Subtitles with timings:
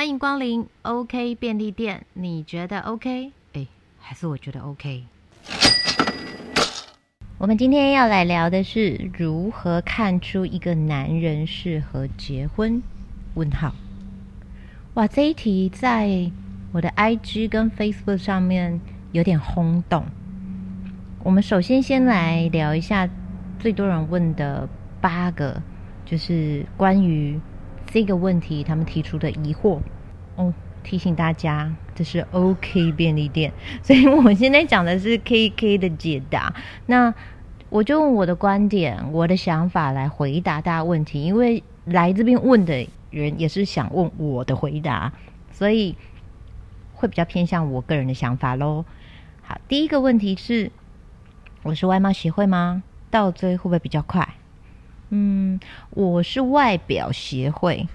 [0.00, 3.32] 欢迎光临 OK 便利店，你觉得 OK？
[3.52, 3.66] 哎，
[3.98, 5.04] 还是我觉得 OK。
[7.36, 12.82] 我们今天要来聊的是如何看出一个男人适合结婚？
[13.34, 13.74] 问号。
[14.94, 16.32] 哇，这一题在
[16.72, 18.80] 我的 IG 跟 Facebook 上面
[19.12, 20.06] 有点轰动。
[21.22, 23.06] 我们首先先来聊一下
[23.58, 24.66] 最多人问的
[25.02, 25.60] 八个，
[26.06, 27.38] 就是关于
[27.92, 29.78] 这个问题他们提出的疑惑。
[30.36, 36.54] 哦，提醒大家，这是 OK 便利店，所以我现在讲的是 KK 的解答。
[36.86, 37.12] 那
[37.68, 45.12] 我就用我的观点、我的想法来回答大家问题，因为来这边问的人也是想问我的回答，
[45.52, 45.96] 所以
[46.94, 48.84] 会比较偏向我个人的想法喽。
[49.42, 50.70] 好，第一个问题是。
[51.62, 52.82] 我是外貌协会吗？
[53.10, 54.26] 倒追会不会比较快？
[55.10, 55.58] 嗯，
[55.90, 57.86] 我是外表协会，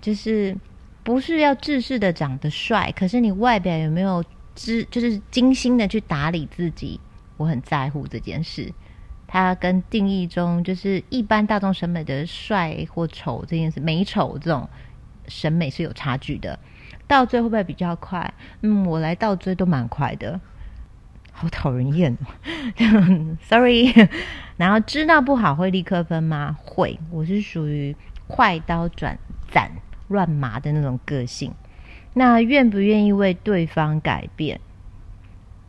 [0.00, 0.56] 就是
[1.02, 4.22] 不是要自视的长得帅，可是你外表有没有
[4.54, 7.00] 知，就是精心的去打理自己，
[7.36, 8.72] 我很在乎这件事。
[9.26, 14.68] 它跟定义中就是一般大众审美的帅或丑这件事，美丑这种
[15.26, 16.58] 审美是有差距的。
[17.06, 18.34] 倒追会不会比较快？
[18.62, 20.40] 嗯，我来倒追都蛮快的。
[21.40, 23.94] 好讨人厌哦， Sorry。
[24.56, 26.56] 然后知道不好会立刻分吗？
[26.64, 27.94] 会，我是属于
[28.26, 29.16] 快刀转
[29.48, 29.70] 斩
[30.08, 31.52] 乱麻的那种个性。
[32.14, 34.58] 那愿不愿意为对方改变？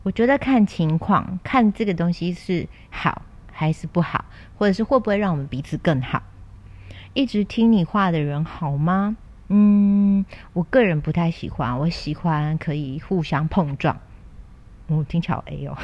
[0.02, 4.26] 我觉得看情况，看这个东西是好还是不好，
[4.58, 6.24] 或者是会不会让我们彼此更好。
[7.14, 9.18] 一直听你话的人好吗？
[9.50, 14.00] 嗯，我个人不太喜欢，我喜欢可以互相碰撞。
[14.98, 15.78] 我听起来 A 哦，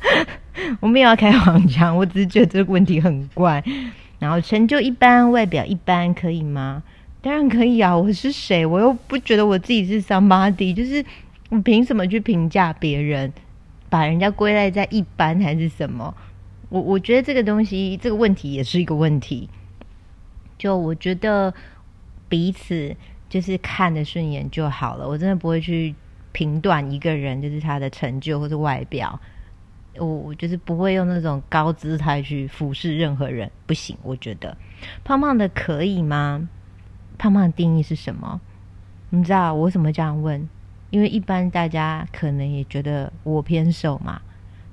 [0.80, 3.62] 我没有要开黄腔，我只是觉得这个问题很怪。
[4.18, 6.82] 然后成就一般，外表一般，可以吗？
[7.20, 7.96] 当然可以啊！
[7.96, 8.64] 我是谁？
[8.64, 11.04] 我又不觉得我自己是 somebody，就是
[11.50, 13.32] 我凭什么去评价别人，
[13.88, 16.14] 把人家归类在一般还是什么？
[16.68, 19.48] 我我觉得这个东西，这个问题也是一个问题。
[20.56, 21.52] 就我觉得
[22.28, 22.94] 彼此
[23.28, 25.94] 就是看得顺眼就好了，我真的不会去。
[26.32, 29.20] 评断一个人就是他的成就或者外表，
[29.96, 33.96] 我我就是不会用那种高姿态去俯视任何人，不行。
[34.02, 34.56] 我觉得
[35.04, 36.48] 胖胖的可以吗？
[37.18, 38.40] 胖胖的定义是什么？
[39.10, 40.48] 你知道我为什么这样问？
[40.90, 44.20] 因为一般大家可能也觉得我偏瘦嘛，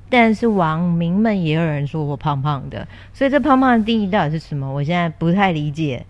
[0.10, 4.70] 但是网民们也有人说我胖胖的，所以这胖胖的定义到底是什么？
[4.70, 6.06] 我现在不太理解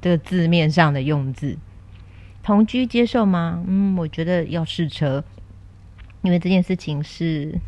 [0.00, 1.56] 这个字面上的用字。
[2.42, 3.62] 同居接受吗？
[3.66, 5.22] 嗯，我觉得要试车，
[6.22, 7.60] 因为这件事情是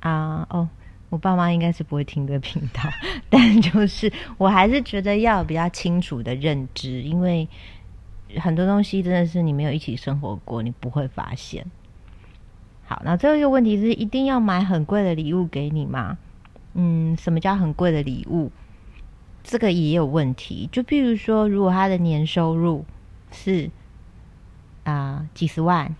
[0.00, 0.68] 啊，哦，
[1.08, 2.82] 我爸妈应该是不会听这个频道，
[3.30, 7.48] 但就是我还是觉得要比较清楚的认知，因为
[8.36, 11.64] 很多东西真的是你没有一起生活过，你不会发现。
[12.84, 16.18] 好，那最后一个问题是，一定要买很贵的礼物给你吗？
[16.74, 18.52] 嗯，什么叫很贵的礼物？
[19.42, 22.84] 这个也有问题，就比如说，如果他的年收入。
[23.30, 23.70] 是
[24.84, 25.94] 啊，几十万、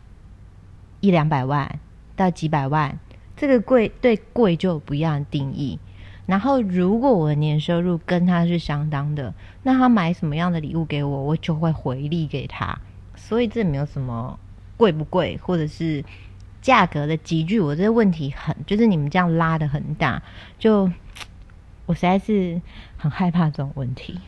[1.01, 1.79] 一两百万
[2.17, 2.99] 到几百万，
[3.37, 5.79] 这个贵对贵就不一样的定义。
[6.27, 12.79] 然后，如果我的年收入跟他是相当的，那他买什么样的礼物给我，我就会回礼给他。
[13.17, 14.39] 所以这没有什么
[14.77, 16.05] 贵不贵，或者是
[16.63, 17.59] 价格的集聚。
[17.59, 20.23] 我这个问题很，就是你们这样拉的很大，
[20.57, 20.89] 就
[21.87, 22.63] 我实在是
[22.97, 24.21] 很害怕这种问题。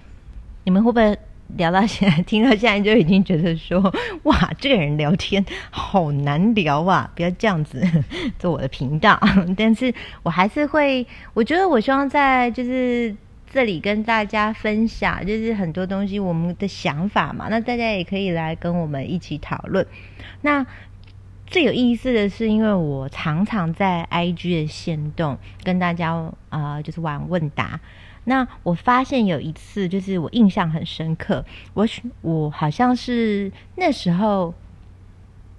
[0.64, 1.16] 你们会不会？
[1.56, 3.80] 聊到现在，听到现在就已经觉得说，
[4.24, 7.10] 哇， 这个人聊天好难聊啊！
[7.14, 7.86] 不要这样子
[8.38, 9.18] 做我的频道，
[9.56, 9.92] 但是
[10.22, 13.14] 我还是会，我觉得我希望在就是
[13.52, 19.86] 这里跟大家分享，就是很多东西我们的想法嘛，那大家也可以来跟我们一起讨论。
[20.40, 20.64] 那
[21.46, 27.78] 最有意思的是，因为我常常在 IG 的线动跟大家啊，就是玩问答。
[28.24, 31.44] 那我发现有一次，就是我印象很深刻。
[31.74, 31.86] 我
[32.20, 34.54] 我好像是那时候，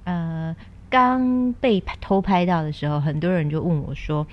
[0.05, 0.55] 呃，
[0.89, 4.25] 刚被偷拍到的时候，很多人就问我说：“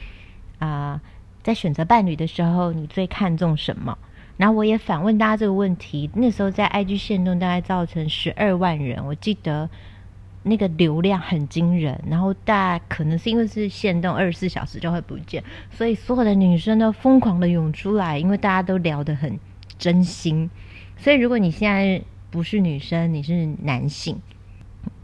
[0.60, 1.00] 啊，
[1.42, 3.98] 在选择伴侣的时候，你最看重什么？”
[4.38, 6.08] 然后我也反问大家这个问题。
[6.14, 9.68] 那时候在 IG 线动大概造成十二万人，我记得。
[10.42, 19.38] 那个流量很惊人，然后大可能是因为是限动二十四小时就会不见，所以所有的女生都疯狂的涌出来，因为大家都聊得很
[19.78, 20.48] 真心。
[20.96, 24.18] 所以如果你现在不是女生，你是男性，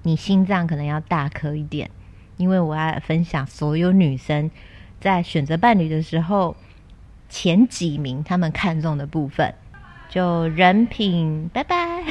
[0.03, 1.91] 你心脏可能要大颗一点，
[2.39, 4.51] 因为我要分享所有女生
[5.01, 6.57] 在选择伴侣的时候
[7.29, 9.55] 前几名他们看中的部分。
[10.17, 12.03] 就人品，拜拜，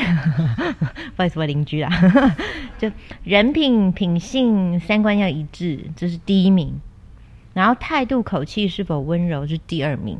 [1.18, 1.90] 不好意思，我邻居啦。
[2.78, 2.92] 就
[3.24, 6.80] 人品、品性、三观要一致，这是第一名。
[7.56, 10.20] 然后态度、口气是否温柔是第二名。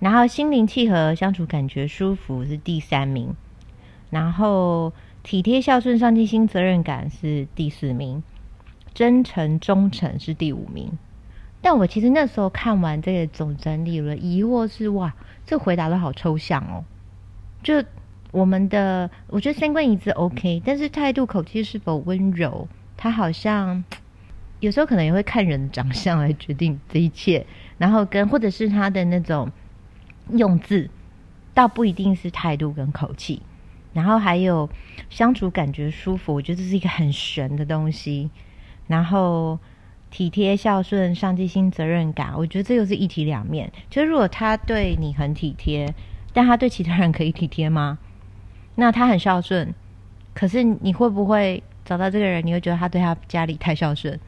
[0.00, 3.32] 然后心灵契合、相处感觉舒服是第三名。
[4.10, 4.92] 然后
[5.22, 8.24] 体贴、孝顺、上进心、责任感是第四名。
[8.92, 10.90] 真诚、忠诚是第五名。
[11.64, 15.14] 但我其实那时候看完这个总整理了，疑惑是哇，
[15.46, 16.84] 这回答的好抽象哦。
[17.62, 17.82] 就
[18.32, 22.66] 我们的，我觉得三观一致 OK，但是态度、口气是否温柔，
[22.96, 23.84] 他好像
[24.58, 27.46] 有时候可能也会看人的长相来决定这一切。
[27.78, 29.48] 然后跟或者是他的那种
[30.30, 30.90] 用字，
[31.54, 33.40] 倒不一定是态度跟口气。
[33.92, 34.68] 然后还有
[35.10, 38.30] 相处感觉舒服，我觉得这是一个很玄的东西。
[38.88, 39.60] 然后。
[40.12, 43.72] 体贴、孝顺、上进心、责任感，我觉得这又是一体两面。
[43.90, 45.92] 就是如果他对你很体贴，
[46.32, 47.98] 但他对其他人可以体贴吗？
[48.74, 49.74] 那他很孝顺，
[50.34, 52.46] 可是你会不会找到这个人？
[52.46, 54.20] 你会觉得他对他家里太孝顺？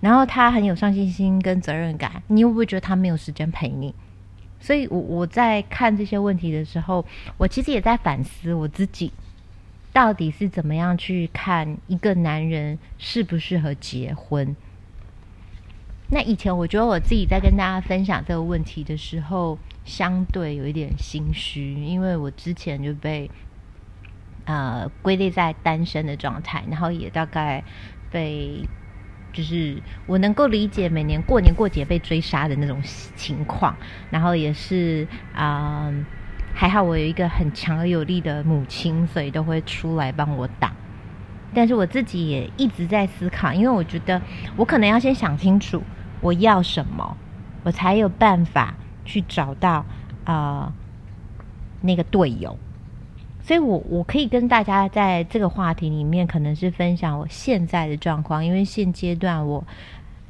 [0.00, 3.94] 然后他很有上进心跟责任感，你会不会觉得他没有时间陪你？
[4.58, 7.04] 所以，我我在看这些问题的时候，
[7.36, 9.12] 我其实也在反思我自己，
[9.92, 14.56] 到底是怎么样去看一个男人适不适合结婚。
[16.08, 23.28] 那以前我觉得我自己在跟大家分享这个问题的时候，相对有一点心虚，因为我之前就被
[24.44, 27.64] 呃归类在单身的状态，然后也大概
[28.10, 28.64] 被
[29.32, 32.80] 就是我能够理解每年过年过节被追杀的那种
[33.16, 33.76] 情况，
[34.08, 35.92] 然后也是啊
[36.54, 40.72] 还好我有一个很强而有力的母亲，所以都会出来帮我挡。
[41.56, 44.20] 但是我自己也一直在思考，因为我觉得
[44.56, 45.82] 我可能要先想清楚。
[46.20, 47.16] 我要什么，
[47.62, 48.74] 我才有办法
[49.06, 49.84] 去找到
[50.24, 50.70] 啊
[51.80, 52.58] 那个队友。
[53.40, 58.44] 所以，我我可以跟大家在这个话题里面，可能是分享我现在的状况。
[58.44, 59.64] 因为现阶段我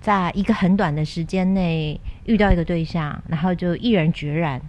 [0.00, 4.61] 在一个很短的时间内遇到一个对象，然后就毅然决然，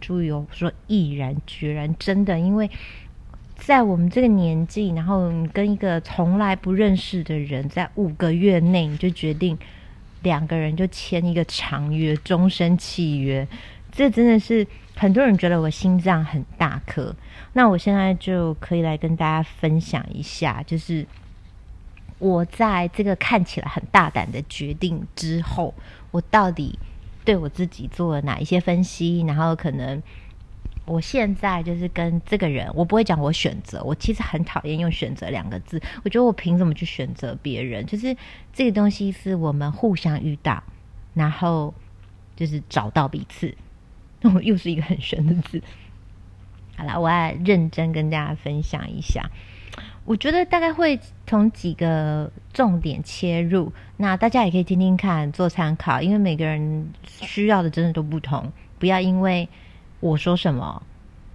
[0.00, 2.70] 注意哦，说毅然决然，真的，因为
[3.56, 9.58] 在我们这个年纪，然后跟一个从来不认识的人，在五个月内你就决定。
[10.22, 13.46] 两个人就签一个长约、终身契约，
[13.92, 14.66] 这真的是
[14.96, 17.14] 很多人觉得我心脏很大颗。
[17.52, 21.06] 那我现在就可以来跟大家分享一下，就是
[22.18, 25.72] 我在这个看起来很大胆的决定之后，
[26.10, 26.76] 我到底
[27.24, 30.02] 对我自己做了哪一些分析，然后可能。
[30.86, 35.82] 我现在就是跟这个人，我不会讲我选择，我其实很讨厌用“选择”两个字。
[36.04, 37.84] 我觉得我凭什么去选择别人？
[37.86, 38.16] 就是
[38.52, 40.62] 这个东西是我们互相遇到，
[41.12, 41.74] 然后
[42.36, 43.52] 就是找到彼此。
[44.20, 45.60] 那 我又是一个很玄的字。
[46.76, 49.28] 好了，我要认真跟大家分享一下。
[50.04, 56.00] 我觉得大概会从几个重点切入，那大家也可以听听看，做参考。
[56.00, 59.48] 因为每个人需要的真的都不同，不要因为。
[60.06, 60.82] 我说什么，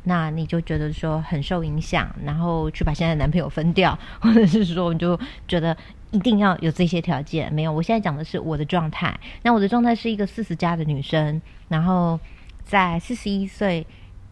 [0.03, 5.75] 那你就觉得说很受影响，然后去把现在男朋友分掉， 或者是说你就觉得
[6.11, 7.53] 一定要有这些条件？
[7.53, 9.19] 没有，我现在讲的是我的状态。
[9.43, 12.19] 那我的状态是一个四十加的女生，然后
[12.63, 13.85] 在四十一岁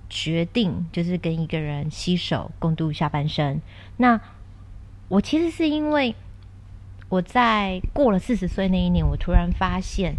[0.09, 3.61] 决定就是跟一个人携手共度下半生。
[3.97, 4.19] 那
[5.07, 6.15] 我其实是因为
[7.09, 10.15] 我在过了四十岁那一年，我突然发现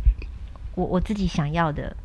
[0.75, 1.97] 我我自己想要的。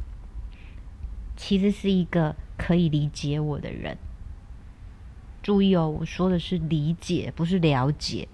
[1.35, 3.97] 其实是一个可以理解我的人。
[5.43, 8.27] 注意哦，我说的是理解，不是了解。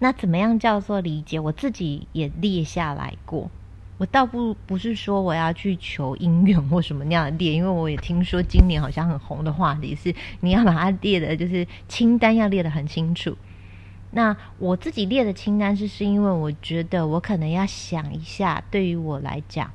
[0.00, 1.38] 那怎么样叫做理解？
[1.38, 3.50] 我自己也列下来过。
[3.98, 13.36] 我倒不不是说我要去求姻缘或什么那样的列，因为我也听说今年好像很红的话题是你要把它列的，就是清单要列的很清楚。
[14.10, 19.70] 那我自己列的清单是是因为我觉得我可能要想一下，对于我来讲，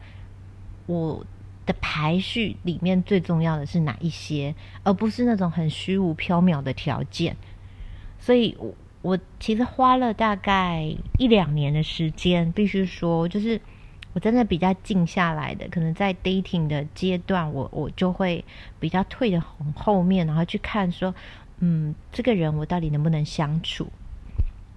[0.87, 1.25] 我。
[1.69, 7.37] 的排序里面最重要的是哪一些，而不是那种很虚无缥缈的条件。
[8.17, 8.73] 所以，我
[9.03, 13.61] 我其实花了大概一两年的时间，必须说，就是
[14.13, 15.67] 我真的比较静下来的。
[15.69, 18.43] 可能在 dating 的阶段，我我就会
[18.79, 21.13] 比较退的很后面，然后去看说，
[21.59, 23.87] 嗯，这个人我到底能不能相处，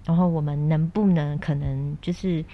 [0.05, 2.45] 然后我们能不能可能就是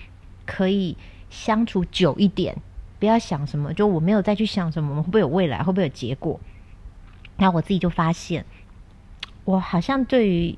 [0.46, 0.96] 可以
[1.29, 2.55] 相处久一点。
[3.00, 6.39] 不要想什么，就我没有再去想什么，我们会不会有未来，会不会有结果？
[7.38, 8.46] 那我自己就发现，
[9.46, 10.58] 我好像对于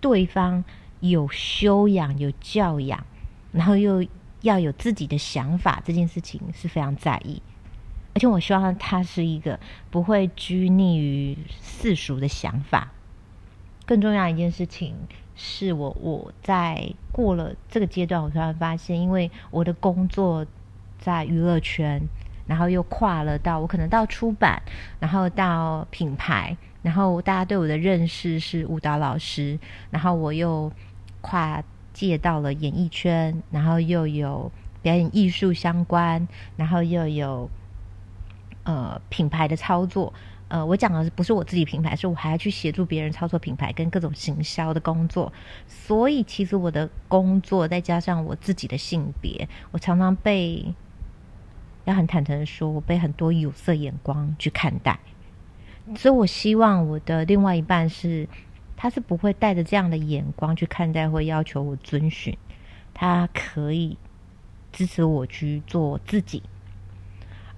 [0.00, 0.62] 对方
[1.00, 3.04] 有修养、有教养，
[3.52, 4.04] 然后又
[4.42, 7.42] 要有自己的想法这件事情是非常在意。
[8.12, 9.58] 而且我希望他是一个
[9.90, 12.92] 不会拘泥于世俗的想法。
[13.86, 14.94] 更重要一件事情
[15.34, 20.44] 是我我在过了这个阶段，我突然发现，因为我的工作
[21.00, 22.00] 在娱乐圈，
[22.46, 24.62] 然后又跨了到我可能到出版，
[25.00, 29.58] 然后到品牌，然后大家对我的认识是舞蹈老师，
[29.90, 30.70] 然后我又
[31.20, 31.60] 跨
[31.92, 34.52] 界到了演艺圈，然后又有
[34.82, 37.50] 表演艺术相关，然后又有。
[38.62, 40.12] 呃，品牌的操作，
[40.48, 45.32] 呃，我讲的不是我自己品牌，是我还要去协助别人操作品牌跟各种行销的工作。
[45.66, 50.74] 所以，其实我的工作再加上我自己的性别，我常常被
[51.84, 54.98] 要很坦诚的说，我被很多有色眼光去看待。
[55.96, 58.28] 所以我希望我的另外一半是，
[58.76, 62.36] 他是不会带着这样的眼光去看待，会要求我遵循，
[62.94, 63.96] 他可以
[64.72, 66.42] 支持我去做自己。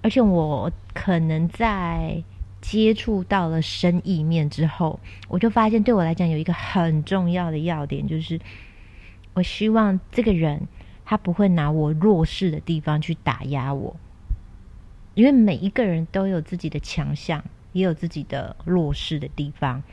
[0.01, 2.23] 而且我可能在
[2.59, 8.39] 接触到了生意面之后，我就发现对我来讲有一个很重要的要点，就是
[9.33, 10.67] 我希望这个人
[11.05, 13.95] 他不会拿我弱势的地方去打压我，
[15.15, 19.83] 因为每一个人都有自己的强项，也有自己的弱势的地方。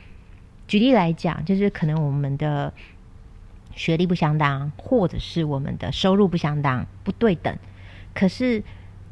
[0.67, 2.73] 举例来讲，就是可能我们的
[3.75, 7.57] 学历不相当，或者是我们的收入不相当，不对等，
[8.13, 8.63] 可是。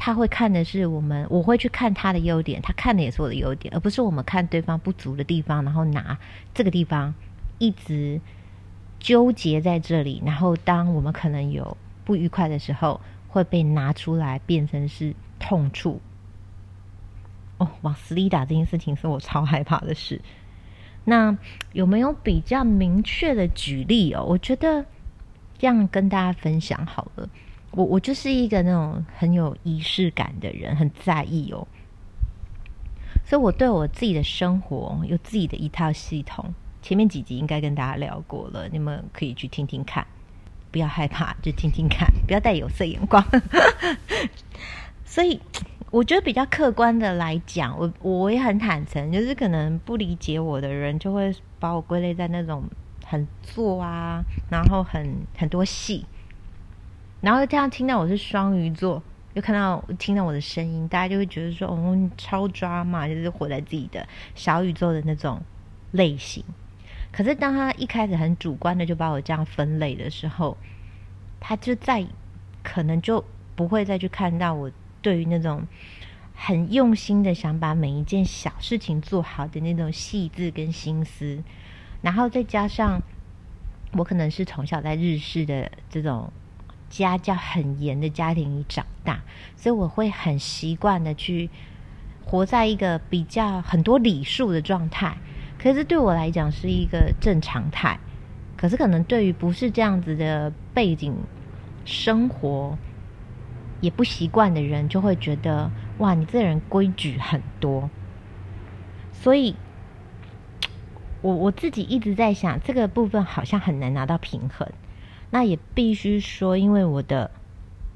[0.02, 6.18] 他会看的是我们，我会去看他的优点，他看的也是我的优点，而不是我们看对方不足的地方，然后拿
[6.54, 7.14] 这个地方
[7.58, 8.22] 一直
[8.98, 11.76] 纠结在这里，然后当我们可能有
[12.06, 16.02] 不愉快的时候，会被拿出来变成是痛处。
[17.58, 20.22] 哦，往死里打这件事情是我超害怕的事。
[21.06, 21.36] 那
[21.74, 24.24] 有没有比较明确的举例哦？
[24.24, 24.86] 我觉得
[25.58, 27.28] 这样跟大家分享好了。
[27.72, 31.68] 我我就是一个那种很有仪式感的人，很在意哦，
[33.26, 36.54] 所以我对我自己的生活有自己的一套系统。
[36.82, 40.08] 前面几集应该跟大家聊过了，你们可以去听听看，
[40.72, 43.24] 不要害怕，就听听看，不要带有色眼光。
[45.10, 45.42] 所以
[45.90, 52.64] 我觉得比较客观的来讲，我我也很坦诚，就是可能不理解我的人，就会把我归类在那种
[53.04, 56.06] 很做啊，然后很很多戏。
[57.22, 59.02] 然后这样听到我是双鱼座，
[59.34, 65.42] 又看到听到我的声音，大家就会觉得说，哦，超抓嘛，就是活在自己的小宇宙的那种
[65.90, 66.44] 类型。
[67.12, 70.56] 可是当他一开始很主观的就把我这样分类的时候，
[71.40, 72.06] 他就再
[72.62, 73.26] 可能就
[73.56, 75.66] 不会再去看到我对于那种
[76.36, 81.44] 很用心的想把每一件小事情做好的那种细致跟心思。
[82.02, 83.02] 然后再加上
[83.94, 86.32] 我可能是从小在日式的这种。
[86.92, 89.22] 家教很严的家庭里长大，
[89.56, 91.48] 所以我会很习惯的去
[92.26, 95.16] 活在一个比较很多礼数的状态。
[95.60, 98.00] 可是对我来讲是一个正常态。
[98.58, 101.16] 可是可能对于不是这样子的背景
[101.86, 102.76] 生活
[103.82, 107.90] 也不习惯的人，就会觉得哇，你这人规矩很多。
[109.12, 109.56] 所以，
[111.22, 114.68] 我我自己一直在想，这个部分好像很难拿到平衡。
[115.32, 117.30] 那也必须说，因为我的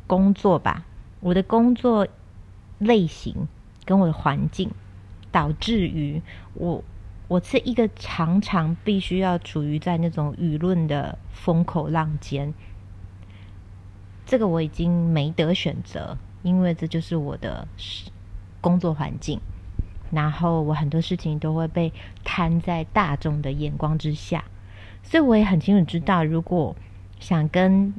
[0.06, 0.86] 工作吧，
[1.20, 2.08] 我的工作
[2.78, 3.48] 类型
[3.86, 4.70] 跟我的环境，
[5.32, 6.22] 导致于
[6.54, 6.84] 我
[7.28, 12.54] 我是一个常常必须要处于在那种舆论的风口浪尖。
[14.26, 17.68] 这个我已经没得选择，因为这就是我的
[18.62, 19.40] 工作环境。
[20.12, 21.92] 然后我很多事情都会被
[22.24, 24.44] 摊在大众的眼光之下，
[25.02, 26.76] 所以我也很清楚知道，如果
[27.20, 27.94] 想跟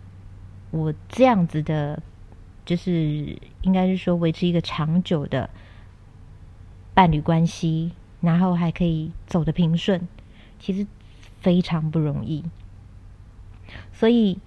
[0.71, 2.01] 我这样子的，
[2.65, 5.51] 就是应该是说维持一个长久的
[6.95, 7.91] 伴侣关系，
[8.21, 10.07] 然后还可以走得平顺，
[10.61, 10.87] 其实
[11.41, 12.45] 非常不容易。
[13.93, 14.39] 所以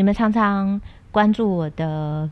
[0.00, 0.80] 你们常常
[1.10, 2.30] 关注我的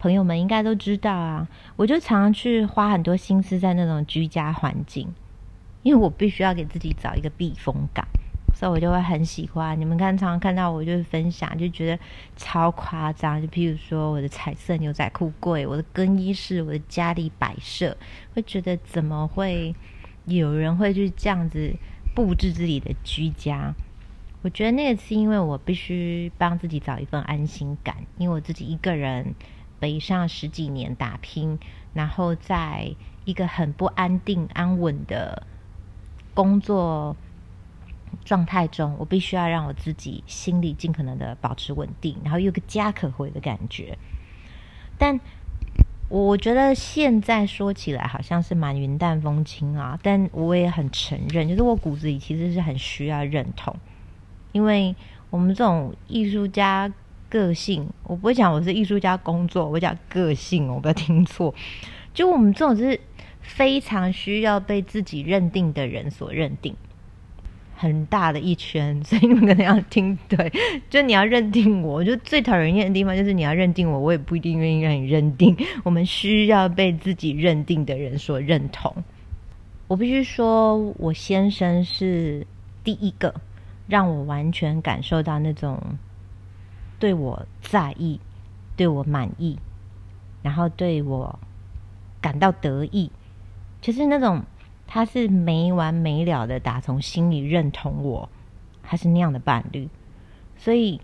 [0.00, 5.06] 朋友们，应该都知道啊，我就常常去花很多心思在那种居家环境，
[5.84, 8.04] 因为我必须要给自己找一个避风港。
[8.52, 12.02] 所以我就会很喜欢你们看，常常看到我就是分享，就觉得
[12.34, 13.40] 超夸张。
[13.40, 17.96] 就譬如说我的彩色牛仔裤柜，我的更衣室，我的家里摆设，
[18.34, 19.72] 会觉得怎么会
[20.24, 21.72] 有人会去这样子
[22.12, 23.72] 布置自己的居家？
[24.44, 29.34] 我觉得那个是因为我必须帮自己找一份安心感，因为我自己一个人
[29.80, 31.58] 北上十几年打拼，
[31.94, 35.46] 然后在一个很不安定安稳的
[36.34, 37.16] 工作。
[38.24, 43.98] 状态中，我必须要让我自己心里尽可能的保持稳定，然后有个家可回的感觉。
[44.96, 45.18] 但
[46.08, 53.74] 我觉得现在说起来好像是蛮云淡风轻啊，但我也很承认，就是我骨子里其实是很需要认同，
[54.54, 54.94] 因为
[55.30, 56.90] 我们这种艺术家
[57.28, 61.52] 个性，我不会讲我是艺术家工作，我讲个性，我不要听错，
[62.14, 62.98] 就我们这种是
[63.40, 66.72] 非常需要被自己认定的人所认定。
[67.76, 70.52] 很大的一圈，所以你们可能要听对。
[70.88, 75.54] 就你要认定我，就最讨人厌的地方就是你要认定我，我也不一定愿意让你认定。
[75.82, 78.94] 我们需要被自己认定的人所认同。
[79.88, 82.46] 我必须说，我先生是
[82.84, 83.34] 第一个
[83.86, 85.80] 让我完全感受到那种
[86.98, 88.20] 对我在意、
[88.76, 89.58] 对我满意，
[90.42, 91.38] 然后对我
[92.20, 93.10] 感到得意，
[93.80, 94.42] 就是那种。
[94.86, 98.28] 他是没完没了的打从心里认同我，
[98.82, 99.88] 他是那样的伴侣，
[100.58, 101.00] 所以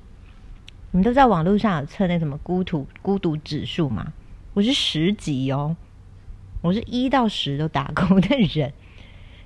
[0.91, 4.13] 你们都在网络上有测那什么孤独孤独指数嘛？
[4.53, 5.75] 我是十级哦，
[6.61, 8.73] 我是一到十都打勾的人，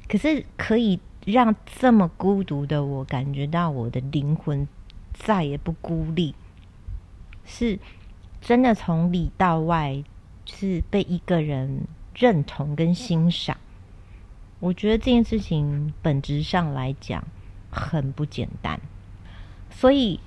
[0.08, 4.68] 可是可以让这么孤独的我感觉到我的灵魂
[5.12, 6.34] 再也不孤立，
[7.44, 7.78] 是
[8.40, 10.04] 真的从里到外
[10.44, 13.56] 是被一个人认同跟欣赏。
[14.60, 17.24] 我觉得这件事情本质上来讲
[17.70, 18.80] 很不简单，
[19.70, 20.20] 所以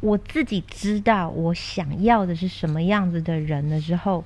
[0.00, 4.24] 我自己知道我想要的是什么样子的人的时候，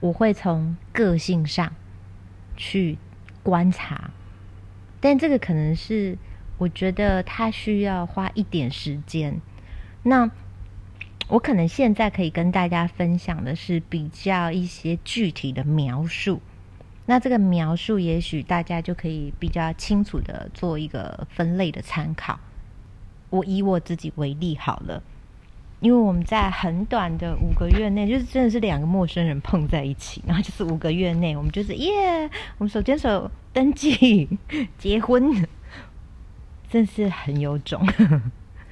[0.00, 1.72] 我会从个性上
[2.56, 2.98] 去
[3.42, 4.10] 观察，
[5.00, 6.16] 但这个可能是
[6.58, 9.40] 我觉得他需要花一点时间。
[10.02, 10.30] 那
[11.28, 16.40] 我可能现在可以跟大家分享的是比较一些具体的描述。
[17.06, 22.38] 那这个描述，也许大家就可以比较清楚的做一个分类的参考。
[23.30, 25.02] 我以我自己为例好了，
[25.80, 32.28] 因为我们在很短的五个月内，就是真的是两个陌生人碰在一起，然后就是五个月内，我们就是耶，
[32.58, 34.28] 我们手牵手登记
[34.78, 35.44] 结婚，
[36.70, 37.84] 真是很有种。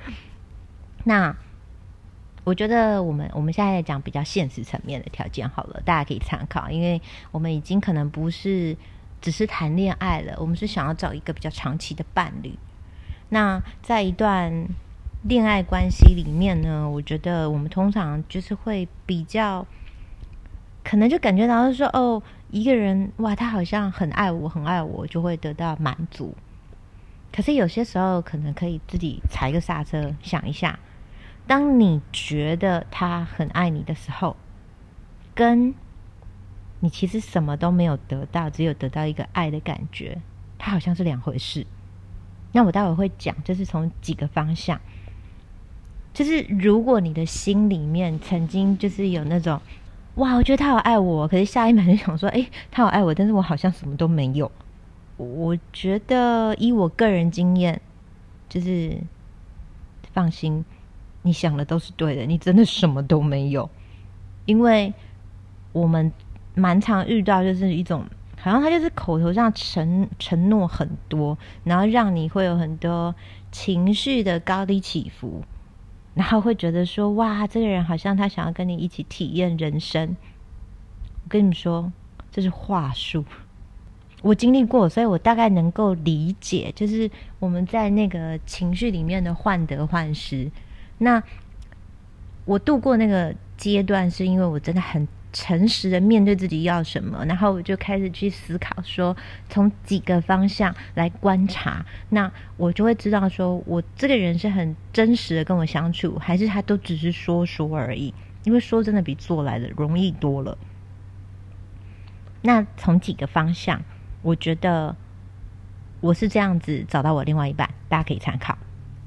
[1.03, 1.35] 那。
[2.45, 8.77] 我觉得我们我们现在讲比较现实层面的条件好了，大家可以参考，因为我们已经可能不是
[9.21, 12.57] 只是谈恋爱了，我们是想要找一个比较长期的伴侣。
[13.31, 14.69] 那在一段
[15.25, 19.67] 恋爱关系里面呢，我觉得我们通常就是会比较，
[20.85, 26.35] 可能就感觉到说，哦，一个人哇，他好像很爱我，很爱我，就会得到满足。
[27.33, 30.79] 可是有些时候，可能可以自己踩个刹车，想一下。
[31.47, 34.37] 当你觉得他很爱你的时候，
[35.35, 35.75] 跟
[36.81, 40.21] 你其实什么都没有得到，只有得到一个爱的感觉，
[40.59, 41.67] 它好像是两回事。
[42.53, 44.81] 那我待会会讲，就是从几个方向，
[46.15, 49.61] 就是如果你的心里面曾经就是有那种，
[50.17, 54.51] 哇，我觉得他好爱我，可是下一秒就想说，哎，他好爱我，但是我好像什么都没有。
[55.17, 57.81] 我觉得以我个人经验，
[58.49, 58.97] 就是
[60.13, 60.65] 放心。
[61.23, 63.69] 你想的都是对的，你真的什么都没有，
[64.45, 64.95] 因为
[65.73, 66.13] 我们
[66.55, 68.05] 蛮常遇到就是一种，
[68.41, 73.13] 好像他就是口头上承承诺很多，然后让你会有很多
[73.51, 75.43] 情绪的高低起伏，
[76.17, 80.17] 然后会觉得说哇，这个人好像他想要跟你一起体验人生。
[81.23, 81.93] 我跟你们说，
[82.33, 83.23] 这是话术，
[84.23, 90.51] 我经历过，所以我大概能够理解，就是我们在那个情绪里面的患得患失。
[90.97, 91.23] 那
[92.47, 95.07] 我度过那个阶段，是因为我真的很
[95.39, 99.15] 诚实的面对自己要什么，然后我就开始去思考，说
[99.51, 108.15] 从几个方向来观察，那我就会知道，说我这个人是很真实的跟我相处，还是他都只是说说而已？
[108.45, 110.57] 因为说真的比做来的容易多了。
[112.41, 113.83] 那从几个方向，
[114.23, 114.97] 我觉得
[116.01, 118.57] 我是这样子找到我另外一半，大家可以参考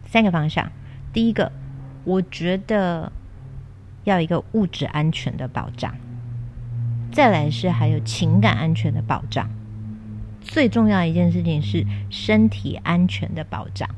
[0.05, 0.71] 三个方向，
[1.11, 1.51] 第一个。
[2.05, 3.11] 我觉得
[4.05, 5.93] 要一个物质安全的保障，
[7.11, 9.49] 再来是还有情感安全的保障，
[10.41, 13.89] 最重要一件事情是身体安全的保障。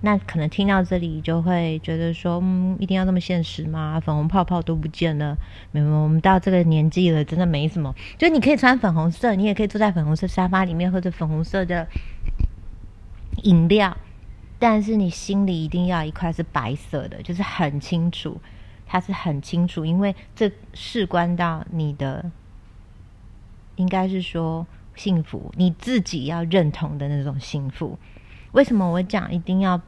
[0.00, 4.00] 那可能听到这里就会觉得说，嗯，一定要这么现实吗？
[4.00, 5.36] 粉红泡泡都不见了，
[5.72, 7.92] 没有，我们到这个年纪了，真的没什么。
[8.16, 11.86] 就你可以穿粉红色，你也可以坐在粉红色沙发里面喝着粉红色的
[13.42, 13.96] 饮料。
[14.60, 18.40] 但是你心里一定要一块是白色的，就是很清楚，
[18.88, 22.28] 它是很清楚，因为这事关到你的，
[23.76, 27.96] 应该是说幸福，你自己要认同的那种幸福。
[28.52, 29.80] 为什么我讲一定要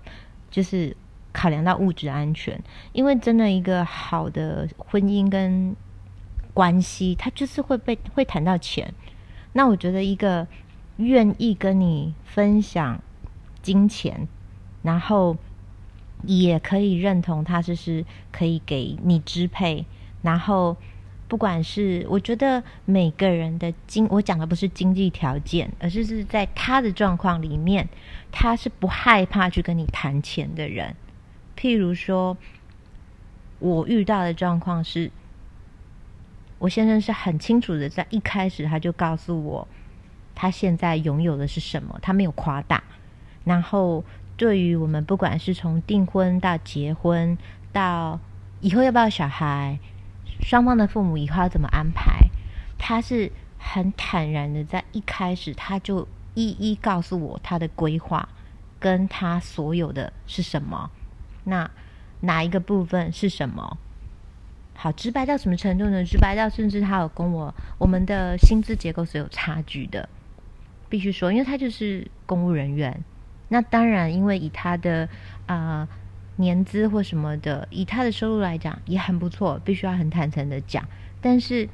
[0.51, 0.95] 就是
[1.33, 2.63] 考量到物质安全？
[2.93, 5.75] 因为真的一个好的婚姻跟
[6.53, 8.93] 关系，他就是会被会谈到钱。
[9.55, 10.47] 那我觉得一个
[10.99, 13.01] 愿意跟你分享
[13.63, 14.29] 金钱，
[14.83, 15.37] 然后
[16.25, 19.85] 也可以认同他就是可以给你支配，
[20.23, 20.77] 然后
[21.29, 27.89] 不管是我觉得每个人的经，我讲的不是经济条件，而是是在他的状况里面，
[28.33, 30.95] 他是不害怕去跟你谈钱的人。
[31.57, 32.37] 譬如说，
[33.59, 35.11] 我遇到的状况是。
[36.59, 39.67] 我先生是很清楚的，在一开始他就告诉我，
[40.35, 42.85] 他现在拥有的是什么，他没有夸大。
[43.45, 44.05] 然后
[44.41, 47.37] 对于我们，不管是从订婚到结婚，
[47.75, 48.19] 到
[48.63, 49.79] 以后要不要小孩，
[50.41, 52.31] 双方的父母以后要怎么安排，
[52.79, 58.27] 他是很坦然的，在一开始他就一一告诉我他的规划，
[58.79, 60.91] 跟他所有的是什么，
[61.45, 61.71] 那
[62.21, 63.77] 哪一个部分是什么。
[64.73, 66.03] 好直白到什么程度呢？
[66.03, 70.09] 直白到甚至他有跟我，我们的薪资结构是有差距的，
[70.89, 73.05] 必须说，因为他就是公务人员。
[73.51, 75.07] 那当然，因为以他的
[75.45, 75.87] 啊
[76.37, 80.83] 年资或什么的，以他的收入来讲也很不错，必须要很坦诚的讲。
[81.21, 81.69] 但是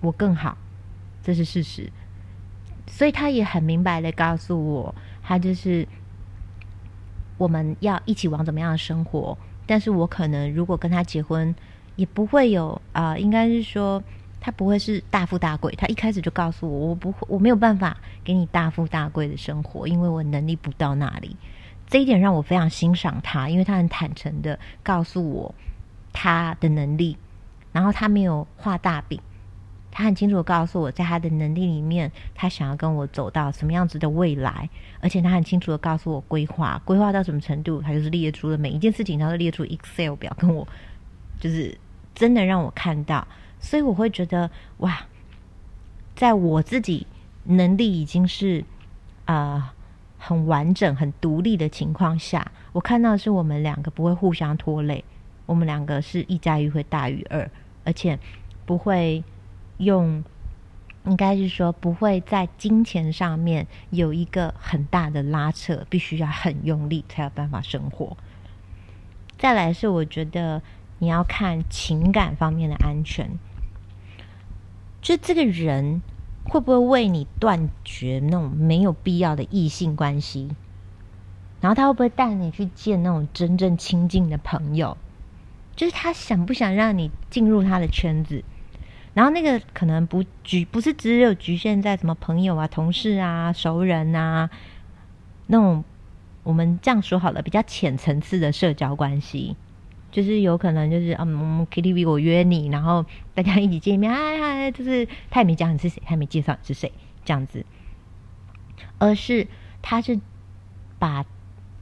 [0.00, 0.56] 我更好，
[1.22, 1.92] 这是事实。
[2.86, 5.86] 所以他也很明白的告诉我，他就是
[7.36, 9.36] 我们要一起往怎么样的生活。
[9.66, 11.54] 但是我可能如果跟他结婚。
[11.98, 14.00] 也不会有啊，应该是说
[14.40, 15.74] 他不会是大富大贵。
[15.76, 21.36] 他一开始就告诉我，我不会，我没有办法给你大富大贵的生活，因为我能力不到那里。
[21.88, 25.54] 这一点让我非常欣赏他，因为他很坦诚的告诉我
[26.12, 27.16] 他的能力，
[27.72, 29.20] 然后他没有画大饼，
[29.90, 34.68] 他很清楚的告诉我在他的能力里面，他想要跟我走到什么样子的未来，
[35.00, 40.66] 而且他很清楚的告诉我规划，规划到什么程度，他就是列出了每一件事情，他都列出 Excel 表跟我
[41.40, 41.76] 就是。
[42.14, 43.24] 真的让我看到，
[43.60, 45.06] 所以我会觉得哇，
[46.14, 47.06] 在我自己
[47.44, 48.64] 能力已经是
[49.24, 49.74] 啊
[50.16, 55.04] 很完整、很独立的情况下，我看到是我们两个不会互相拖累，
[55.44, 57.50] 我们两个是一加一会大于二，
[57.84, 58.18] 而且
[58.64, 59.22] 不会
[59.78, 60.22] 用，
[61.04, 68.16] 应该是说不会在金钱上面有一个很大的拉扯，必须要很用力才有办法生活。
[69.36, 70.62] 再来是我觉得。
[71.00, 73.30] 你要看情感方面的安全，
[75.08, 76.02] 就这个人
[76.44, 80.50] 会不会为你断绝那种没有必要的异性关系，
[81.62, 84.98] 然后他会不会带你去见那种真正亲近的朋友？
[85.74, 88.44] 就是他想不想让你进入他的圈子？
[89.14, 94.50] 然后那个可能不局不是只有局限在什么朋友啊、同事啊、熟人啊
[95.46, 95.84] 那种，
[96.42, 99.56] 我们这样说好了，比较浅层次的社交关系。
[100.10, 106.90] 就是有可能，就是嗯，KTV 我约你，然后大家一起见面，嗨 嗨，就是他也没讲你是谁，他也没介绍你是谁，
[107.24, 107.64] 这样子，
[108.98, 109.46] 而是
[109.82, 110.18] 他是
[110.98, 111.24] 把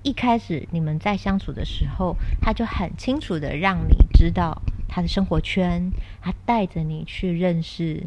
[0.02, 8.06] 一开始你们在相处的时候，他就很清楚的让你知道他的生活圈，他带着你去认识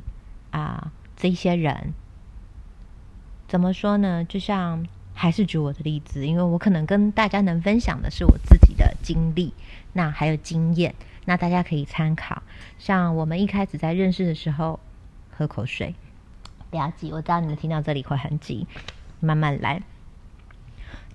[0.51, 1.93] 啊这些人，
[3.47, 4.23] 怎么说呢？
[4.23, 4.85] 就像。
[5.21, 9.53] 还是举我的例子，因为我可能跟大家能分享的是我自己的经历，
[9.91, 12.41] 那还有经验，那大家可以参考。
[12.77, 14.79] 像我们一开始在认识的时候，
[15.29, 15.93] 喝口水，
[16.69, 18.65] 不要急，我知道你们听到这里会很急，
[19.19, 19.81] 慢慢来。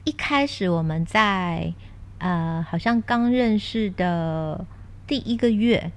[0.05, 1.73] 一开始我们在
[2.19, 4.67] 呃，好像刚认识的
[5.07, 5.91] 第一个月，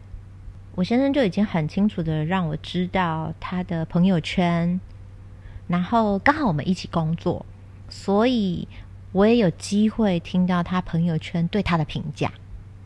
[0.76, 4.80] 我先生就已经很清楚的让我知道他的朋友圈，
[5.68, 7.46] 然后刚好我们一起工作。
[7.90, 8.68] 所以，
[9.12, 12.32] 我也有机会听到他朋友圈对他的评价。